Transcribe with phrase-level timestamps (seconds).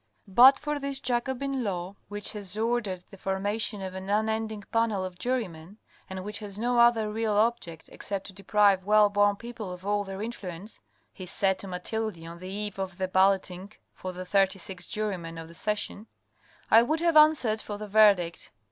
[0.41, 5.19] "But for this Jacobin law which has ordered the formation of an unending panel of
[5.19, 5.77] jurymen,
[6.09, 10.03] and which has no other real object, except to deprive well born people of all
[10.03, 10.79] their influence,"
[11.13, 15.37] he said to Mathilde on the eve of the balloting for the thirty six jurymen
[15.37, 16.07] of the session,"
[16.71, 18.51] I would have answered for the verdict.